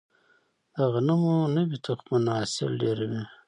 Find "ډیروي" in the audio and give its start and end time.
2.81-3.23